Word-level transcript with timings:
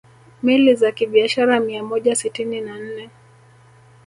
Meli 0.43 0.75
za 0.75 0.91
kibiashara 0.91 1.59
mia 1.59 1.83
moja 1.83 2.15
sitini 2.15 2.61
na 2.61 2.77
nne 2.79 3.09